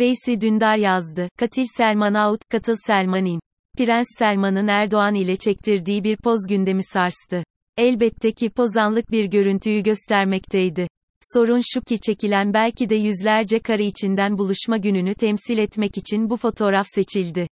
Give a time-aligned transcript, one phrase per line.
[0.00, 1.28] Veysi Dündar yazdı.
[1.38, 3.40] Katil Selman out, katıl Selman in.
[3.78, 7.44] Prens Selman'ın Erdoğan ile çektirdiği bir poz gündemi sarstı.
[7.76, 10.86] Elbette ki pozanlık bir görüntüyü göstermekteydi.
[11.34, 16.36] Sorun şu ki çekilen belki de yüzlerce kare içinden buluşma gününü temsil etmek için bu
[16.36, 17.46] fotoğraf seçildi.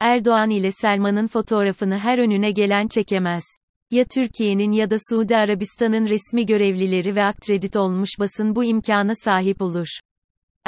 [0.00, 3.44] Erdoğan ile Selman'ın fotoğrafını her önüne gelen çekemez.
[3.90, 9.62] Ya Türkiye'nin ya da Suudi Arabistan'ın resmi görevlileri ve akredit olmuş basın bu imkana sahip
[9.62, 9.88] olur.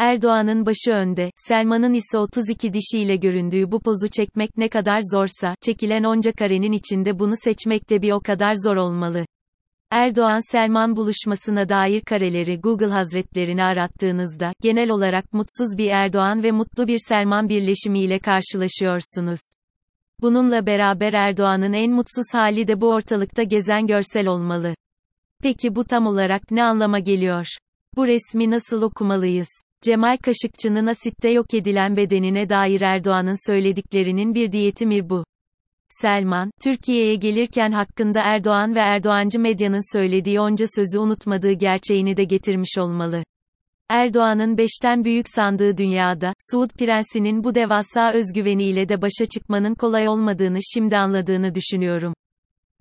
[0.01, 6.03] Erdoğan'ın başı önde, Selman'ın ise 32 dişiyle göründüğü bu pozu çekmek ne kadar zorsa, çekilen
[6.03, 9.25] onca karenin içinde bunu seçmek de bir o kadar zor olmalı.
[9.91, 16.99] Erdoğan-Selman buluşmasına dair kareleri Google Hazretlerini arattığınızda, genel olarak mutsuz bir Erdoğan ve mutlu bir
[17.09, 19.41] Selman birleşimiyle karşılaşıyorsunuz.
[20.21, 24.75] Bununla beraber Erdoğan'ın en mutsuz hali de bu ortalıkta gezen görsel olmalı.
[25.43, 27.47] Peki bu tam olarak ne anlama geliyor?
[27.97, 29.49] Bu resmi nasıl okumalıyız?
[29.83, 35.25] Cemal Kaşıkçı'nın asitte yok edilen bedenine dair Erdoğan'ın söylediklerinin bir diyeti mi bu?
[35.89, 42.79] Selman, Türkiye'ye gelirken hakkında Erdoğan ve Erdoğancı medyanın söylediği onca sözü unutmadığı gerçeğini de getirmiş
[42.79, 43.23] olmalı.
[43.89, 50.59] Erdoğan'ın beşten büyük sandığı dünyada, Suud Prensi'nin bu devasa özgüveniyle de başa çıkmanın kolay olmadığını
[50.75, 52.15] şimdi anladığını düşünüyorum.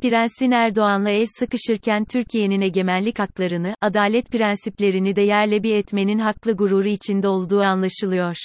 [0.02, 6.88] Prensin Erdoğan'la el sıkışırken Türkiye'nin egemenlik haklarını, adalet prensiplerini de yerle bir etmenin haklı gururu
[6.88, 8.36] içinde olduğu anlaşılıyor.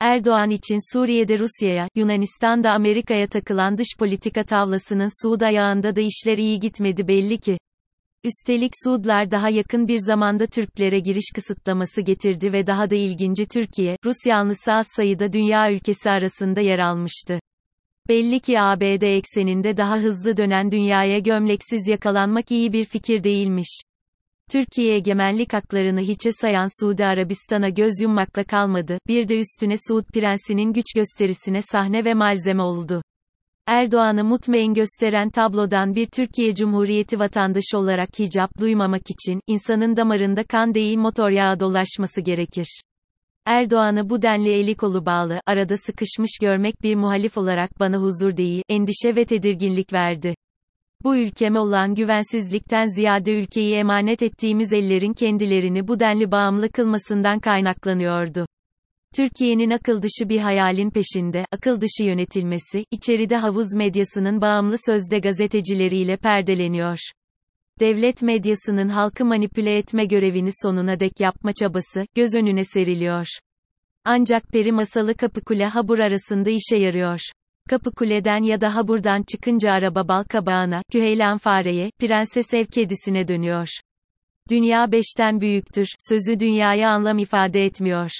[0.00, 6.60] Erdoğan için Suriye'de Rusya'ya, Yunanistan'da Amerika'ya takılan dış politika tavlasının Suud ayağında da işler iyi
[6.60, 7.58] gitmedi belli ki.
[8.24, 13.96] Üstelik Suudlar daha yakın bir zamanda Türklere giriş kısıtlaması getirdi ve daha da ilginci Türkiye,
[14.04, 17.40] Rus yanlısı az sayıda dünya ülkesi arasında yer almıştı.
[18.08, 23.80] Belli ki ABD ekseninde daha hızlı dönen dünyaya gömleksiz yakalanmak iyi bir fikir değilmiş.
[24.52, 30.72] Türkiye egemenlik haklarını hiçe sayan Suudi Arabistan'a göz yummakla kalmadı, bir de üstüne Suud prensinin
[30.72, 33.02] güç gösterisine sahne ve malzeme oldu.
[33.66, 40.74] Erdoğan'ı mutmain gösteren tablodan bir Türkiye Cumhuriyeti vatandaşı olarak hicap duymamak için, insanın damarında kan
[40.74, 42.80] değil motor yağı dolaşması gerekir.
[43.46, 48.62] Erdoğan'ı bu denli eli kolu bağlı, arada sıkışmış görmek bir muhalif olarak bana huzur değil,
[48.68, 50.34] endişe ve tedirginlik verdi.
[51.04, 58.46] Bu ülkeme olan güvensizlikten ziyade ülkeyi emanet ettiğimiz ellerin kendilerini bu denli bağımlı kılmasından kaynaklanıyordu.
[59.16, 66.16] Türkiye'nin akıl dışı bir hayalin peşinde, akıl dışı yönetilmesi, içeride havuz medyasının bağımlı sözde gazetecileriyle
[66.16, 66.98] perdeleniyor.
[67.80, 73.26] Devlet medyasının halkı manipüle etme görevini sonuna dek yapma çabası, göz önüne seriliyor.
[74.04, 77.20] Ancak peri masalı Kapıkule Habur arasında işe yarıyor.
[77.68, 83.68] Kapıkule'den ya da Habur'dan çıkınca araba bal kabağına, küheylan fareye, prenses ev kedisine dönüyor.
[84.50, 88.10] Dünya beşten büyüktür, sözü dünyaya anlam ifade etmiyor.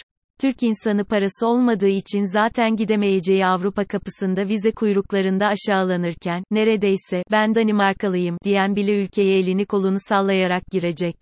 [0.41, 8.37] Türk insanı parası olmadığı için zaten gidemeyeceği Avrupa kapısında vize kuyruklarında aşağılanırken, neredeyse, ben Danimarkalıyım,
[8.45, 11.17] diyen bile ülkeye elini kolunu sallayarak girecek.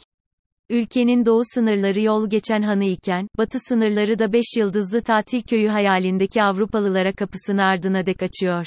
[0.71, 6.43] Ülkenin doğu sınırları yol geçen hanı iken, batı sınırları da beş yıldızlı tatil köyü hayalindeki
[6.43, 8.67] Avrupalılara kapısını ardına dek açıyor.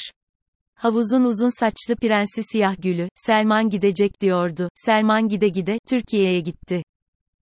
[0.75, 4.69] Havuzun uzun saçlı prensi siyah gülü, Selman gidecek diyordu.
[4.75, 6.83] Selman gide gide, Türkiye'ye gitti.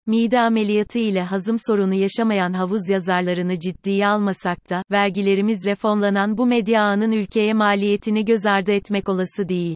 [0.08, 6.82] Mide ameliyatı ile hazım sorunu yaşamayan havuz yazarlarını ciddiye almasak da, vergilerimizle fonlanan bu medya
[6.82, 9.76] ağının ülkeye maliyetini göz ardı etmek olası değil.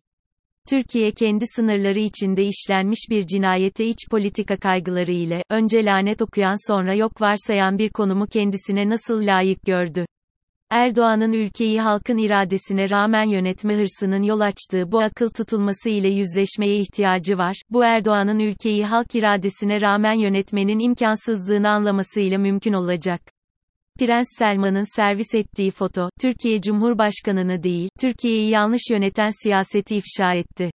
[0.70, 6.94] Türkiye kendi sınırları içinde işlenmiş bir cinayete iç politika kaygıları ile, önce lanet okuyan sonra
[6.94, 10.06] yok varsayan bir konumu kendisine nasıl layık gördü?
[10.72, 17.38] Erdoğan'ın ülkeyi halkın iradesine rağmen yönetme hırsının yol açtığı bu akıl tutulması ile yüzleşmeye ihtiyacı
[17.38, 17.62] var.
[17.70, 23.22] Bu Erdoğan'ın ülkeyi halk iradesine rağmen yönetmenin imkansızlığını anlamasıyla mümkün olacak.
[24.00, 30.72] Prens Selman'ın servis ettiği foto, Türkiye Cumhurbaşkanı'nı değil, Türkiye'yi yanlış yöneten siyaseti ifşa etti.